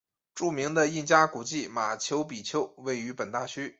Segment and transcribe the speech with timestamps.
[0.33, 3.69] 著名的印加古迹马丘比丘位于本大区。